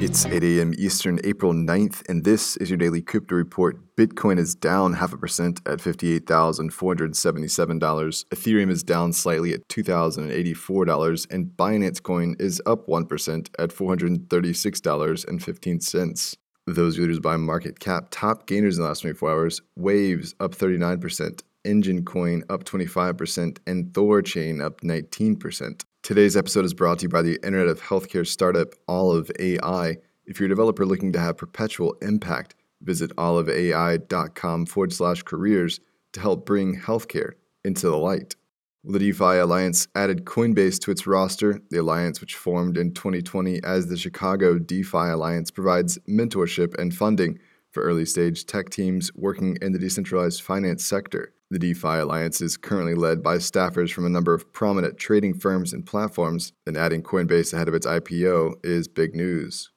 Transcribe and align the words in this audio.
It's 0.00 0.26
8 0.26 0.44
a.m. 0.44 0.74
Eastern, 0.78 1.18
April 1.24 1.52
9th, 1.52 2.08
and 2.08 2.22
this 2.22 2.56
is 2.58 2.70
your 2.70 2.76
daily 2.76 3.02
crypto 3.02 3.34
report. 3.34 3.96
Bitcoin 3.96 4.38
is 4.38 4.54
down 4.54 4.92
half 4.92 5.12
a 5.12 5.16
percent 5.16 5.60
at 5.66 5.80
$58,477. 5.80 8.24
Ethereum 8.26 8.70
is 8.70 8.84
down 8.84 9.12
slightly 9.12 9.52
at 9.52 9.66
$2,084, 9.66 11.26
and 11.32 11.48
Binance 11.48 12.00
Coin 12.00 12.36
is 12.38 12.62
up 12.64 12.86
1% 12.86 13.48
at 13.58 13.70
$436.15. 13.70 16.36
Those 16.68 16.96
leaders 16.96 17.18
by 17.18 17.36
market 17.36 17.80
cap, 17.80 18.06
top 18.12 18.46
gainers 18.46 18.78
in 18.78 18.84
the 18.84 18.88
last 18.88 19.00
24 19.00 19.32
hours 19.32 19.60
Waves 19.74 20.32
up 20.38 20.54
39%, 20.54 21.42
Enjin 21.66 22.06
Coin 22.06 22.44
up 22.48 22.62
25%, 22.62 23.58
and 23.66 23.86
ThorChain 23.86 24.64
up 24.64 24.80
19%. 24.82 25.82
Today's 26.02 26.36
episode 26.38 26.64
is 26.64 26.72
brought 26.72 27.00
to 27.00 27.02
you 27.02 27.08
by 27.10 27.20
the 27.20 27.38
Internet 27.44 27.68
of 27.68 27.82
Healthcare 27.82 28.26
startup 28.26 28.68
Olive 28.86 29.30
AI. 29.38 29.98
If 30.24 30.40
you're 30.40 30.46
a 30.46 30.48
developer 30.48 30.86
looking 30.86 31.12
to 31.12 31.18
have 31.18 31.36
perpetual 31.36 31.96
impact, 32.00 32.54
visit 32.80 33.14
oliveai.com 33.16 34.66
forward 34.66 34.92
slash 34.92 35.22
careers 35.22 35.80
to 36.12 36.20
help 36.20 36.46
bring 36.46 36.80
healthcare 36.80 37.32
into 37.62 37.90
the 37.90 37.96
light. 37.96 38.36
The 38.84 38.98
DeFi 38.98 39.38
Alliance 39.38 39.86
added 39.94 40.24
Coinbase 40.24 40.80
to 40.80 40.90
its 40.90 41.06
roster. 41.06 41.60
The 41.70 41.78
alliance, 41.78 42.22
which 42.22 42.36
formed 42.36 42.78
in 42.78 42.94
2020 42.94 43.62
as 43.62 43.88
the 43.88 43.98
Chicago 43.98 44.58
DeFi 44.58 45.10
Alliance, 45.10 45.50
provides 45.50 45.98
mentorship 46.08 46.78
and 46.78 46.94
funding 46.94 47.38
for 47.70 47.82
early 47.82 48.06
stage 48.06 48.46
tech 48.46 48.70
teams 48.70 49.12
working 49.14 49.58
in 49.60 49.72
the 49.72 49.78
decentralized 49.78 50.40
finance 50.40 50.86
sector. 50.86 51.34
The 51.50 51.58
DeFi 51.58 52.00
Alliance 52.00 52.42
is 52.42 52.58
currently 52.58 52.94
led 52.94 53.22
by 53.22 53.38
staffers 53.38 53.90
from 53.90 54.04
a 54.04 54.10
number 54.10 54.34
of 54.34 54.52
prominent 54.52 54.98
trading 54.98 55.32
firms 55.32 55.72
and 55.72 55.86
platforms, 55.86 56.52
and 56.66 56.76
adding 56.76 57.02
Coinbase 57.02 57.54
ahead 57.54 57.68
of 57.68 57.74
its 57.74 57.86
IPO 57.86 58.56
is 58.62 58.86
big 58.86 59.14
news. 59.14 59.70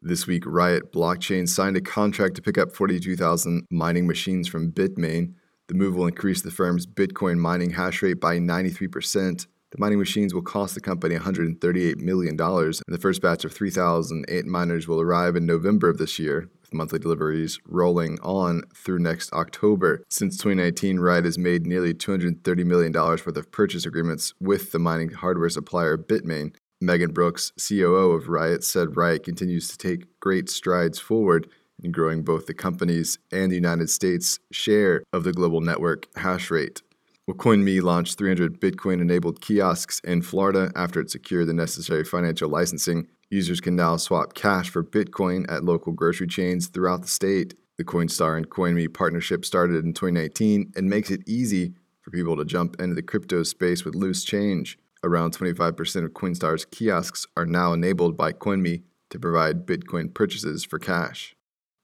This 0.00 0.26
week, 0.26 0.44
Riot 0.46 0.90
Blockchain 0.90 1.46
signed 1.46 1.76
a 1.76 1.82
contract 1.82 2.36
to 2.36 2.42
pick 2.42 2.56
up 2.56 2.74
42,000 2.74 3.66
mining 3.70 4.06
machines 4.06 4.48
from 4.48 4.72
Bitmain. 4.72 5.34
The 5.68 5.74
move 5.74 5.94
will 5.94 6.06
increase 6.06 6.40
the 6.40 6.50
firm's 6.50 6.86
Bitcoin 6.86 7.36
mining 7.36 7.72
hash 7.72 8.00
rate 8.00 8.18
by 8.18 8.38
93%. 8.38 9.46
The 9.72 9.78
mining 9.78 9.98
machines 9.98 10.32
will 10.32 10.42
cost 10.42 10.74
the 10.74 10.80
company 10.80 11.16
$138 11.16 11.96
million, 11.98 12.40
and 12.40 12.82
the 12.88 12.98
first 12.98 13.20
batch 13.20 13.44
of 13.44 13.52
3,008 13.52 14.46
miners 14.46 14.88
will 14.88 15.02
arrive 15.02 15.36
in 15.36 15.44
November 15.44 15.90
of 15.90 15.98
this 15.98 16.18
year, 16.18 16.48
monthly 16.72 16.98
deliveries 16.98 17.58
rolling 17.66 18.18
on 18.22 18.62
through 18.74 18.98
next 18.98 19.32
October. 19.32 20.04
Since 20.08 20.36
2019, 20.38 20.98
Riot 20.98 21.24
has 21.24 21.38
made 21.38 21.66
nearly 21.66 21.94
$230 21.94 22.64
million 22.64 22.92
worth 22.92 23.26
of 23.26 23.50
purchase 23.52 23.86
agreements 23.86 24.34
with 24.40 24.72
the 24.72 24.78
mining 24.78 25.10
hardware 25.10 25.48
supplier 25.48 25.96
Bitmain. 25.96 26.54
Megan 26.80 27.12
Brooks, 27.12 27.52
COO 27.56 28.12
of 28.12 28.28
Riot, 28.28 28.64
said 28.64 28.96
Riot 28.96 29.24
continues 29.24 29.68
to 29.68 29.78
take 29.78 30.20
great 30.20 30.48
strides 30.50 30.98
forward 30.98 31.48
in 31.82 31.92
growing 31.92 32.22
both 32.22 32.46
the 32.46 32.54
company's 32.54 33.18
and 33.30 33.50
the 33.50 33.56
United 33.56 33.90
States' 33.90 34.38
share 34.50 35.02
of 35.12 35.24
the 35.24 35.32
global 35.32 35.60
network 35.60 36.06
hash 36.16 36.50
rate. 36.50 36.82
Well, 37.26 37.36
CoinMe 37.36 37.80
launched 37.82 38.18
300 38.18 38.60
Bitcoin 38.60 39.00
enabled 39.00 39.40
kiosks 39.40 40.00
in 40.00 40.22
Florida 40.22 40.72
after 40.74 41.00
it 41.00 41.10
secured 41.10 41.46
the 41.46 41.54
necessary 41.54 42.04
financial 42.04 42.48
licensing 42.48 43.06
Users 43.32 43.62
can 43.62 43.74
now 43.74 43.96
swap 43.96 44.34
cash 44.34 44.68
for 44.68 44.84
Bitcoin 44.84 45.50
at 45.50 45.64
local 45.64 45.94
grocery 45.94 46.26
chains 46.26 46.66
throughout 46.66 47.00
the 47.00 47.08
state. 47.08 47.54
The 47.78 47.84
Coinstar 47.84 48.36
and 48.36 48.50
CoinMe 48.50 48.92
partnership 48.92 49.46
started 49.46 49.86
in 49.86 49.94
2019 49.94 50.74
and 50.76 50.90
makes 50.90 51.10
it 51.10 51.26
easy 51.26 51.72
for 52.02 52.10
people 52.10 52.36
to 52.36 52.44
jump 52.44 52.78
into 52.78 52.94
the 52.94 53.02
crypto 53.02 53.42
space 53.42 53.86
with 53.86 53.94
loose 53.94 54.22
change. 54.22 54.78
Around 55.02 55.34
25% 55.34 56.04
of 56.04 56.10
Coinstar's 56.10 56.66
kiosks 56.66 57.26
are 57.34 57.46
now 57.46 57.72
enabled 57.72 58.18
by 58.18 58.34
CoinMe 58.34 58.82
to 59.08 59.18
provide 59.18 59.64
Bitcoin 59.64 60.12
purchases 60.12 60.62
for 60.62 60.78
cash. 60.78 61.34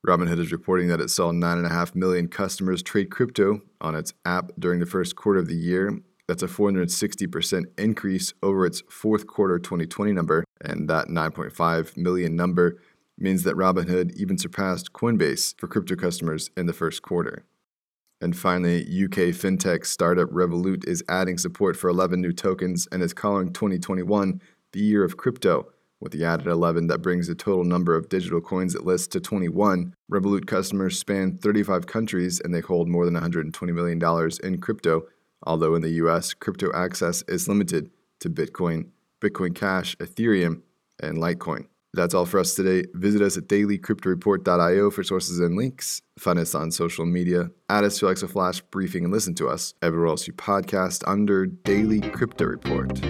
Robinhood 0.07 0.39
is 0.39 0.53
reporting 0.53 0.89
that 0.89 1.01
it 1.01 1.09
saw 1.09 1.33
9.5 1.33 1.95
million 1.95 2.29
customers 2.29 2.83
trade 2.83 3.11
crypto 3.11 3.63
on 3.81 3.95
its 3.95 4.13
app 4.27 4.53
during 4.59 4.81
the 4.81 4.87
first 4.87 5.17
quarter 5.17 5.41
of 5.41 5.49
the 5.49 5.57
year, 5.57 5.99
that's 6.29 6.43
a 6.43 6.47
460% 6.47 7.65
increase 7.79 8.35
over 8.43 8.67
its 8.67 8.83
fourth 8.91 9.27
quarter 9.27 9.59
2020 9.59 10.13
number, 10.13 10.45
and 10.61 10.89
that 10.89 11.09
9.5 11.09 11.97
million 11.97 12.37
number 12.37 12.81
means 13.17 13.43
that 13.45 13.57
Robinhood 13.57 14.15
even 14.15 14.37
surpassed 14.37 14.93
Coinbase 14.93 15.59
for 15.59 15.67
crypto 15.67 15.97
customers 15.97 16.51
in 16.57 16.67
the 16.67 16.73
first 16.75 17.03
quarter. 17.03 17.45
And 18.21 18.37
finally, 18.37 18.81
UK 18.81 19.33
fintech 19.33 19.87
startup 19.87 20.29
Revolut 20.31 20.87
is 20.87 21.03
adding 21.09 21.39
support 21.39 21.77
for 21.77 21.89
11 21.89 22.21
new 22.21 22.33
tokens 22.33 22.87
and 22.93 23.03
is 23.03 23.15
calling 23.15 23.53
2021 23.53 24.41
the 24.73 24.81
year 24.81 25.05
of 25.05 25.17
crypto. 25.17 25.69
With 26.01 26.13
the 26.13 26.25
added 26.25 26.47
11, 26.47 26.89
that 26.89 27.03
brings 27.03 27.27
the 27.27 27.35
total 27.35 27.65
number 27.65 27.97
of 27.97 28.09
digital 28.09 28.41
coins 28.41 28.75
it 28.75 28.85
lists 28.85 29.09
to 29.09 29.21
21. 29.21 29.95
Revolut 30.13 30.47
customers 30.47 30.99
span 30.99 31.39
35 31.39 31.87
countries 31.87 32.41
and 32.41 32.55
they 32.55 32.61
hold 32.61 32.89
more 32.89 33.05
than 33.05 33.15
$120 33.15 33.73
million 33.73 34.31
in 34.45 34.61
crypto, 34.61 35.05
although 35.43 35.75
in 35.75 35.83
the 35.83 35.91
US, 35.91 36.35
crypto 36.35 36.71
access 36.75 37.23
is 37.29 37.49
limited 37.49 37.91
to 38.21 38.31
Bitcoin, 38.31 38.89
Bitcoin 39.21 39.55
Cash, 39.55 39.97
Ethereum, 39.97 40.63
and 41.01 41.19
Litecoin. 41.19 41.67
That's 41.95 42.15
all 42.15 42.27
for 42.27 42.39
us 42.39 42.55
today. 42.55 42.87
Visit 42.95 43.23
us 43.23 43.37
at 43.39 43.49
dailycryptoreport.io 43.49 44.91
for 44.91 45.03
sources 45.03 45.41
and 45.41 45.57
links. 45.57 46.03
Find 46.19 46.39
us 46.39 46.55
on 46.55 46.71
social 46.71 47.07
media. 47.07 47.51
Add 47.71 47.85
us 47.85 47.99
to 47.99 48.07
Alexa 48.07 48.29
Flash 48.29 48.61
Briefing 48.61 49.05
and 49.05 49.13
listen 49.13 49.35
to 49.37 49.49
us 49.49 49.75
everywhere 49.81 50.09
else 50.09 50.27
you 50.27 50.35
podcast 50.35 51.03
under 51.07 51.47
Daily 51.47 52.01
Crypto 52.01 52.45
Report. 52.45 53.01